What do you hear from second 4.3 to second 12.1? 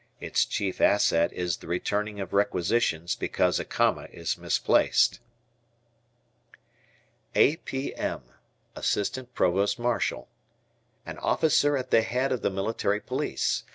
misplaced. A.P.M. Assistant Provost Marshal. An officer at the